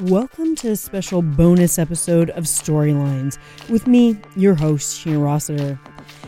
Welcome 0.00 0.56
to 0.56 0.72
a 0.72 0.76
special 0.76 1.22
bonus 1.22 1.78
episode 1.78 2.30
of 2.30 2.44
Storylines 2.44 3.38
with 3.70 3.86
me, 3.86 4.16
your 4.34 4.56
host, 4.56 4.98
Sheena 4.98 5.22
Rossiter. 5.22 5.78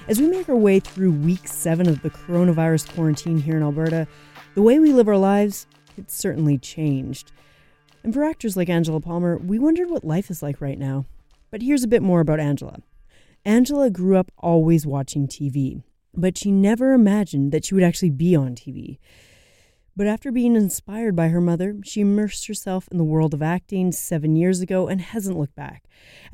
As 0.07 0.20
we 0.20 0.28
make 0.28 0.49
our 0.49 0.54
way 0.54 0.78
through 0.78 1.10
week 1.10 1.49
seven 1.49 1.89
of 1.89 2.00
the 2.02 2.10
coronavirus 2.10 2.94
quarantine 2.94 3.39
here 3.39 3.57
in 3.57 3.65
Alberta, 3.65 4.07
the 4.55 4.63
way 4.63 4.79
we 4.79 4.92
live 4.92 5.08
our 5.08 5.17
lives, 5.17 5.67
it's 5.99 6.15
certainly 6.15 6.58
changed. 6.58 7.33
And 8.05 8.14
for 8.14 8.23
actors 8.23 8.56
like 8.56 8.68
Angela 8.68 9.00
Palmer, 9.00 9.36
we 9.36 9.58
wondered 9.58 9.90
what 9.90 10.04
life 10.04 10.30
is 10.30 10.44
like 10.44 10.60
right 10.60 10.78
now. 10.78 11.04
But 11.50 11.60
here's 11.60 11.82
a 11.82 11.88
bit 11.88 12.02
more 12.02 12.20
about 12.20 12.38
Angela. 12.38 12.78
Angela 13.44 13.90
grew 13.90 14.16
up 14.16 14.30
always 14.38 14.86
watching 14.86 15.26
TV, 15.26 15.82
but 16.14 16.38
she 16.38 16.52
never 16.52 16.92
imagined 16.92 17.50
that 17.50 17.64
she 17.64 17.74
would 17.74 17.82
actually 17.82 18.10
be 18.10 18.36
on 18.36 18.54
TV. 18.54 18.98
But 19.96 20.06
after 20.06 20.30
being 20.30 20.56
inspired 20.56 21.16
by 21.16 21.29
her 21.29 21.40
mother, 21.40 21.76
she 21.82 22.02
immersed 22.02 22.46
herself 22.48 22.86
in 22.92 22.98
the 22.98 23.04
world 23.04 23.32
of 23.32 23.40
acting 23.40 23.92
seven 23.92 24.36
years 24.36 24.61
ago 24.61 24.88
and 24.88 25.00
hasn't 25.00 25.38
looked 25.38 25.54
back. 25.54 25.84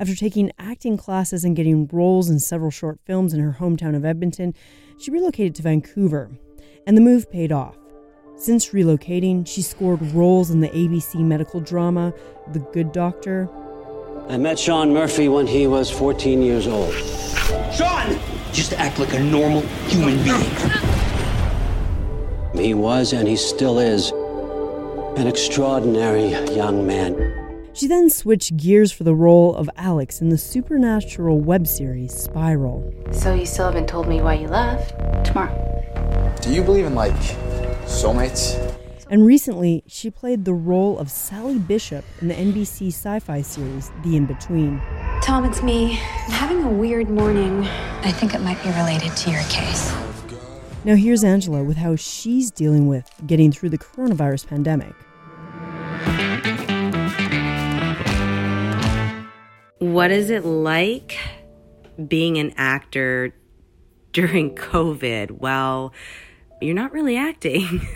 After 0.01 0.13
taking 0.13 0.51
acting 0.59 0.97
classes 0.97 1.45
and 1.45 1.55
getting 1.55 1.87
roles 1.87 2.29
in 2.29 2.39
several 2.39 2.71
short 2.71 2.99
films 3.05 3.33
in 3.33 3.39
her 3.39 3.57
hometown 3.61 3.95
of 3.95 4.03
Edmonton, 4.03 4.53
she 4.99 5.11
relocated 5.11 5.55
to 5.55 5.61
Vancouver, 5.61 6.31
and 6.85 6.97
the 6.97 7.01
move 7.01 7.31
paid 7.31 7.53
off. 7.53 7.77
Since 8.35 8.71
relocating, 8.71 9.47
she 9.47 9.61
scored 9.61 10.01
roles 10.11 10.51
in 10.51 10.59
the 10.59 10.67
ABC 10.67 11.19
medical 11.19 11.61
drama 11.61 12.13
The 12.51 12.59
Good 12.59 12.91
Doctor. 12.91 13.47
I 14.27 14.35
met 14.35 14.59
Shaun 14.59 14.91
Murphy 14.91 15.29
when 15.29 15.47
he 15.47 15.67
was 15.67 15.89
14 15.89 16.41
years 16.41 16.67
old. 16.67 16.93
Shaun! 17.73 18.19
Just 18.51 18.73
act 18.73 18.99
like 18.99 19.13
a 19.13 19.19
normal 19.19 19.61
human 19.87 20.21
being. 20.23 20.92
He 22.55 22.73
was, 22.73 23.13
and 23.13 23.27
he 23.27 23.35
still 23.35 23.79
is, 23.79 24.11
an 25.19 25.27
extraordinary 25.27 26.29
young 26.55 26.85
man. 26.85 27.69
She 27.73 27.87
then 27.87 28.11
switched 28.11 28.55
gears 28.55 28.91
for 28.91 29.03
the 29.03 29.15
role 29.15 29.55
of 29.55 29.67
Alex 29.75 30.21
in 30.21 30.29
the 30.29 30.37
supernatural 30.37 31.39
web 31.39 31.65
series 31.65 32.13
Spiral. 32.13 32.93
So 33.11 33.33
you 33.33 33.47
still 33.47 33.65
haven't 33.65 33.87
told 33.87 34.07
me 34.07 34.21
why 34.21 34.35
you 34.35 34.47
left? 34.47 34.91
Tomorrow. 35.25 36.35
Do 36.41 36.53
you 36.53 36.63
believe 36.63 36.85
in 36.85 36.93
like 36.93 37.13
soulmates? 37.85 38.59
And 39.09 39.25
recently, 39.25 39.83
she 39.87 40.11
played 40.11 40.45
the 40.45 40.53
role 40.53 40.99
of 40.99 41.09
Sally 41.09 41.57
Bishop 41.57 42.05
in 42.21 42.27
the 42.27 42.35
NBC 42.35 42.87
sci 42.87 43.19
fi 43.19 43.41
series 43.41 43.91
The 44.03 44.15
In 44.15 44.27
Between. 44.27 44.79
Tom, 45.21 45.43
it's 45.45 45.63
me. 45.63 45.99
I'm 46.25 46.31
having 46.31 46.63
a 46.63 46.69
weird 46.69 47.09
morning. 47.09 47.63
I 48.03 48.11
think 48.11 48.35
it 48.35 48.41
might 48.41 48.61
be 48.63 48.69
related 48.69 49.15
to 49.17 49.31
your 49.31 49.43
case. 49.43 49.91
Now, 50.85 50.95
here's 50.95 51.23
Angela 51.23 51.63
with 51.63 51.77
how 51.77 51.95
she's 51.95 52.51
dealing 52.51 52.87
with 52.87 53.09
getting 53.25 53.53
through 53.53 53.69
the 53.69 53.77
coronavirus 53.77 54.47
pandemic. 54.47 54.93
What 59.79 60.11
is 60.11 60.29
it 60.29 60.43
like 60.43 61.17
being 62.05 62.37
an 62.37 62.53
actor 62.57 63.33
during 64.11 64.55
COVID? 64.55 65.31
Well, 65.39 65.93
you're 66.59 66.75
not 66.75 66.91
really 66.91 67.15
acting. 67.15 67.87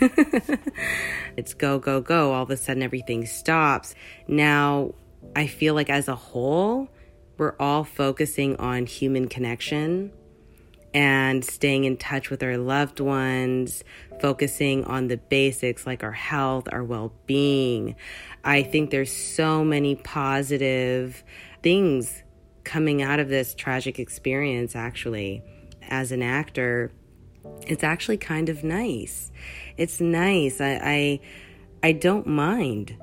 it's 1.36 1.52
go, 1.52 1.78
go, 1.78 2.00
go. 2.00 2.32
All 2.32 2.44
of 2.44 2.50
a 2.50 2.56
sudden, 2.56 2.82
everything 2.82 3.26
stops. 3.26 3.94
Now, 4.26 4.94
I 5.36 5.46
feel 5.46 5.74
like 5.74 5.90
as 5.90 6.08
a 6.08 6.14
whole, 6.14 6.88
we're 7.36 7.54
all 7.60 7.84
focusing 7.84 8.56
on 8.56 8.86
human 8.86 9.28
connection 9.28 10.10
and 10.94 11.44
staying 11.44 11.84
in 11.84 11.96
touch 11.96 12.30
with 12.30 12.42
our 12.42 12.56
loved 12.56 13.00
ones, 13.00 13.84
focusing 14.20 14.84
on 14.84 15.08
the 15.08 15.16
basics 15.16 15.86
like 15.86 16.02
our 16.02 16.12
health, 16.12 16.68
our 16.72 16.82
well 16.82 17.12
being. 17.26 17.96
I 18.44 18.62
think 18.62 18.90
there's 18.90 19.14
so 19.14 19.64
many 19.64 19.96
positive 19.96 21.22
things 21.62 22.22
coming 22.64 23.02
out 23.02 23.20
of 23.20 23.28
this 23.28 23.54
tragic 23.54 23.98
experience, 23.98 24.76
actually. 24.76 25.42
As 25.90 26.12
an 26.12 26.22
actor, 26.22 26.92
it's 27.62 27.82
actually 27.82 28.18
kind 28.18 28.48
of 28.48 28.62
nice. 28.62 29.30
It's 29.76 30.00
nice. 30.00 30.60
I, 30.60 30.80
I, 30.82 31.20
I 31.82 31.92
don't 31.92 32.26
mind 32.26 32.96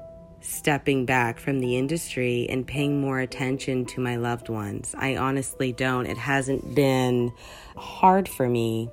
stepping 0.45 1.06
back 1.06 1.39
from 1.39 1.59
the 1.59 1.78
industry 1.78 2.47
and 2.50 2.66
paying 2.66 3.01
more 3.01 3.19
attention 3.19 3.85
to 3.85 4.00
my 4.00 4.16
loved 4.16 4.50
ones. 4.50 4.94
I 4.97 5.17
honestly 5.17 5.72
don't. 5.72 6.06
It 6.06 6.17
hasn't 6.17 6.75
been 6.75 7.31
hard 7.75 8.29
for 8.29 8.47
me 8.47 8.89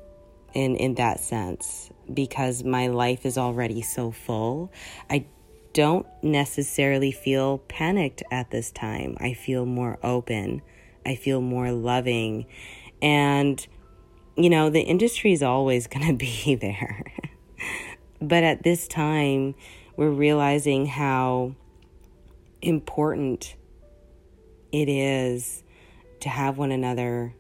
in 0.55 0.77
in 0.77 0.95
that 0.97 1.21
sense 1.21 1.91
because 2.13 2.65
my 2.65 2.89
life 2.89 3.25
is 3.25 3.39
already 3.39 3.83
so 3.83 4.11
full. 4.11 4.73
I 5.09 5.27
don't 5.73 6.07
necessarily 6.23 7.13
feel 7.13 7.59
panicked 7.59 8.23
at 8.31 8.51
this 8.51 8.71
time. 8.71 9.17
I 9.21 9.33
feel 9.33 9.65
more 9.65 9.99
open. 10.03 10.63
I 11.07 11.15
feel 11.15 11.41
more 11.41 11.73
loving. 11.73 12.47
And 13.01 13.67
you 14.37 14.49
know, 14.49 14.71
the 14.71 14.81
industry 14.81 15.33
is 15.33 15.43
always 15.43 15.87
going 15.89 16.07
to 16.07 16.15
be 16.15 16.55
there. 16.55 17.05
but 18.21 18.45
at 18.45 18.63
this 18.63 18.89
time, 18.89 19.55
we're 19.97 20.11
realizing 20.11 20.87
how 20.87 21.55
important 22.61 23.57
it 24.73 24.89
is 24.89 25.63
to 26.21 26.29
have 26.29 26.57
one 26.57 26.73
another 26.73 27.35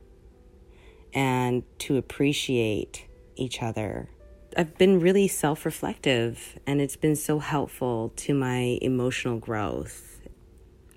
and 1.15 1.62
to 1.79 1.97
appreciate 1.97 3.07
each 3.37 3.62
other. 3.62 4.09
I've 4.57 4.77
been 4.77 5.01
really 5.01 5.29
self 5.29 5.65
reflective, 5.65 6.59
and 6.67 6.81
it's 6.81 6.97
been 6.97 7.17
so 7.17 7.39
helpful 7.39 8.12
to 8.17 8.35
my 8.35 8.79
emotional 8.83 9.39
growth. 9.39 10.21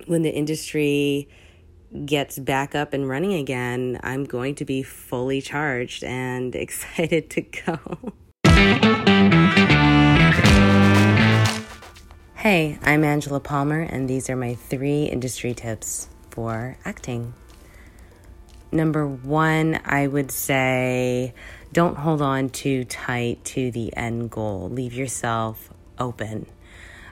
When 0.08 0.24
the 0.24 0.34
industry 0.34 1.30
gets 2.06 2.38
back 2.38 2.76
up 2.76 2.94
and 2.94 3.08
running 3.08 3.34
again, 3.34 4.00
I'm 4.04 4.26
going 4.26 4.56
to 4.56 4.66
be 4.66 4.84
fully 4.84 5.42
charged 5.42 6.04
and 6.04 6.54
excited 6.56 7.30
to 7.32 7.42
go. 7.42 8.14
I'm 12.88 13.03
Angela 13.03 13.40
Palmer, 13.40 13.81
and 13.81 14.07
these 14.07 14.29
are 14.29 14.35
my 14.35 14.53
three 14.53 15.06
industry 15.06 15.56
tips 15.56 16.07
for 16.29 16.78
acting. 16.85 17.34
Number 18.72 19.07
one, 19.07 19.79
I 19.84 20.06
would 20.06 20.29
say 20.29 21.34
don't 21.73 21.97
hold 21.97 22.22
on 22.22 22.51
too 22.51 22.84
tight 22.84 23.44
to 23.46 23.72
the 23.72 23.97
end 23.97 24.29
goal. 24.29 24.69
Leave 24.69 24.94
yourself 24.94 25.73
open 25.97 26.46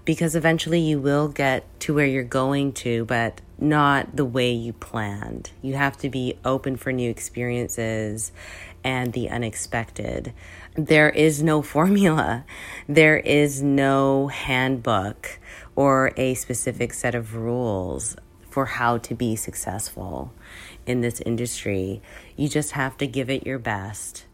because 0.05 0.35
eventually 0.35 0.79
you 0.79 0.99
will 0.99 1.27
get 1.27 1.65
to 1.79 1.95
where 1.95 2.05
you're 2.05 2.23
going 2.23 2.73
to, 2.73 3.05
but 3.05 3.41
not 3.63 4.15
the 4.15 4.25
way 4.25 4.51
you 4.51 4.73
planned. 4.73 5.51
You 5.61 5.75
have 5.75 5.97
to 5.97 6.09
be 6.09 6.37
open 6.45 6.75
for 6.75 6.91
new 6.91 7.09
experiences 7.09 8.31
and 8.83 9.13
the 9.13 9.29
unexpected. 9.29 10.33
There 10.75 11.09
is 11.09 11.41
no 11.41 11.61
formula, 11.73 12.45
there 12.87 13.17
is 13.17 13.63
no 13.63 14.27
handbook 14.27 15.39
or 15.75 16.11
a 16.17 16.35
specific 16.35 16.93
set 16.93 17.15
of 17.15 17.35
rules 17.35 18.15
for 18.49 18.65
how 18.67 18.99
to 18.99 19.15
be 19.15 19.35
successful 19.35 20.31
in 20.85 21.01
this 21.01 21.19
industry. 21.21 22.01
You 22.35 22.47
just 22.47 22.73
have 22.73 22.97
to 22.97 23.07
give 23.07 23.29
it 23.29 23.47
your 23.47 23.57
best. 23.57 24.25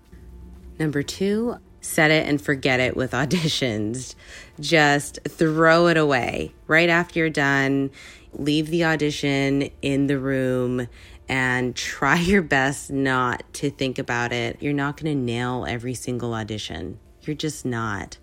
Number 0.78 1.03
two, 1.03 1.57
set 1.81 2.12
it 2.12 2.28
and 2.28 2.41
forget 2.41 2.79
it 2.79 2.97
with 2.97 3.12
auditions. 3.13 4.16
Just 4.59 5.19
throw 5.28 5.88
it 5.88 5.97
away 5.97 6.53
right 6.68 6.89
after 6.89 7.19
you're 7.19 7.29
done. 7.29 7.91
Leave 8.34 8.67
the 8.67 8.85
audition 8.85 9.69
in 9.81 10.07
the 10.07 10.19
room 10.19 10.88
and 11.28 11.75
try 11.75 12.19
your 12.19 12.41
best 12.41 12.91
not 12.91 13.44
to 13.53 13.69
think 13.69 14.00
about 14.00 14.31
it. 14.31 14.57
You're 14.62 14.73
not 14.73 14.97
going 14.97 15.16
to 15.16 15.23
nail 15.23 15.66
every 15.67 15.94
single 15.94 16.34
audition. 16.34 17.00
You're 17.23 17.35
just 17.35 17.66
not. 17.66 18.18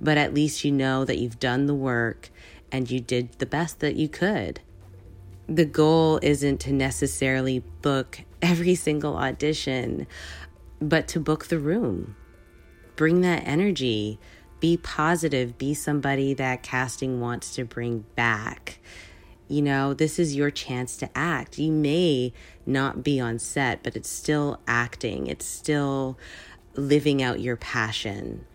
But 0.00 0.18
at 0.18 0.34
least 0.34 0.64
you 0.64 0.72
know 0.72 1.04
that 1.04 1.18
you've 1.18 1.38
done 1.38 1.66
the 1.66 1.74
work 1.74 2.30
and 2.70 2.90
you 2.90 3.00
did 3.00 3.32
the 3.38 3.46
best 3.46 3.80
that 3.80 3.96
you 3.96 4.08
could. 4.08 4.60
The 5.46 5.64
goal 5.64 6.18
isn't 6.22 6.58
to 6.62 6.72
necessarily 6.72 7.60
book 7.82 8.20
every 8.40 8.74
single 8.74 9.16
audition, 9.16 10.06
but 10.80 11.06
to 11.08 11.20
book 11.20 11.46
the 11.46 11.58
room. 11.58 12.16
Bring 12.96 13.20
that 13.22 13.46
energy. 13.46 14.18
Be 14.60 14.76
positive. 14.76 15.58
Be 15.58 15.74
somebody 15.74 16.34
that 16.34 16.62
casting 16.62 17.20
wants 17.20 17.54
to 17.56 17.64
bring 17.64 18.04
back. 18.14 18.78
You 19.48 19.62
know, 19.62 19.92
this 19.94 20.18
is 20.18 20.34
your 20.34 20.50
chance 20.50 20.96
to 20.98 21.10
act. 21.14 21.58
You 21.58 21.70
may 21.70 22.32
not 22.64 23.04
be 23.04 23.20
on 23.20 23.38
set, 23.38 23.82
but 23.82 23.94
it's 23.96 24.08
still 24.08 24.60
acting, 24.66 25.26
it's 25.26 25.46
still 25.46 26.18
living 26.74 27.22
out 27.22 27.40
your 27.40 27.56
passion. 27.56 28.46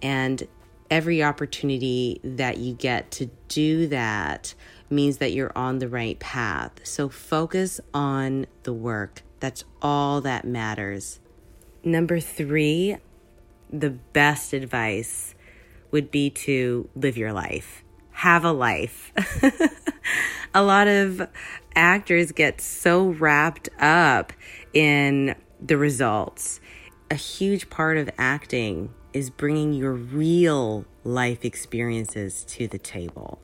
And 0.00 0.46
every 0.90 1.22
opportunity 1.22 2.20
that 2.22 2.58
you 2.58 2.74
get 2.74 3.10
to 3.12 3.30
do 3.48 3.88
that 3.88 4.54
means 4.88 5.16
that 5.18 5.32
you're 5.32 5.56
on 5.56 5.78
the 5.78 5.88
right 5.88 6.18
path. 6.20 6.72
So 6.84 7.08
focus 7.08 7.80
on 7.92 8.46
the 8.62 8.72
work. 8.72 9.22
That's 9.40 9.64
all 9.82 10.20
that 10.20 10.44
matters. 10.44 11.18
Number 11.82 12.20
three, 12.20 12.96
the 13.68 13.90
best 13.90 14.52
advice 14.52 15.34
would 15.90 16.10
be 16.10 16.30
to 16.30 16.88
live 16.94 17.16
your 17.16 17.32
life 17.32 17.82
have 18.16 18.46
a 18.46 18.52
life. 18.52 19.12
a 20.54 20.62
lot 20.62 20.88
of 20.88 21.28
actors 21.74 22.32
get 22.32 22.62
so 22.62 23.08
wrapped 23.08 23.68
up 23.78 24.32
in 24.72 25.34
the 25.60 25.76
results. 25.76 26.58
A 27.10 27.14
huge 27.14 27.68
part 27.68 27.98
of 27.98 28.08
acting 28.16 28.88
is 29.12 29.28
bringing 29.28 29.74
your 29.74 29.92
real 29.92 30.86
life 31.04 31.44
experiences 31.44 32.42
to 32.44 32.66
the 32.66 32.78
table. 32.78 33.38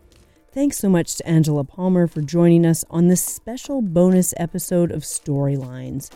Thanks 0.54 0.78
so 0.78 0.88
much 0.88 1.16
to 1.16 1.28
Angela 1.28 1.64
Palmer 1.64 2.06
for 2.06 2.22
joining 2.22 2.64
us 2.64 2.82
on 2.88 3.08
this 3.08 3.22
special 3.22 3.82
bonus 3.82 4.32
episode 4.38 4.90
of 4.90 5.02
Storylines. 5.02 6.10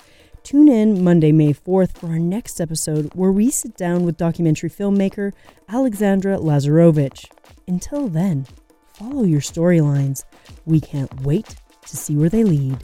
Tune 0.46 0.68
in 0.68 1.02
Monday, 1.02 1.32
May 1.32 1.52
4th 1.52 1.98
for 1.98 2.06
our 2.06 2.20
next 2.20 2.60
episode 2.60 3.12
where 3.14 3.32
we 3.32 3.50
sit 3.50 3.76
down 3.76 4.04
with 4.04 4.16
documentary 4.16 4.70
filmmaker 4.70 5.32
Alexandra 5.68 6.36
Lazarowich. 6.36 7.24
Until 7.66 8.06
then, 8.06 8.46
follow 8.94 9.24
your 9.24 9.40
storylines. 9.40 10.22
We 10.64 10.80
can't 10.80 11.22
wait 11.22 11.56
to 11.88 11.96
see 11.96 12.14
where 12.14 12.28
they 12.28 12.44
lead. 12.44 12.78